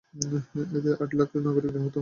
[0.75, 1.89] এতে আট লাখ নাগরিক নিহত হন।